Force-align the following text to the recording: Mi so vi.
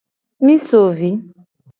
Mi 0.47 0.55
so 0.69 0.81
vi. 1.01 1.11